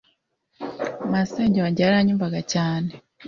[1.11, 2.91] Masenge wange yaranyumvaga cyane